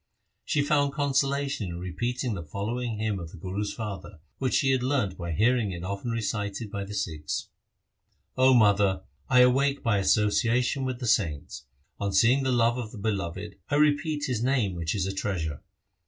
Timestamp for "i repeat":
13.69-14.23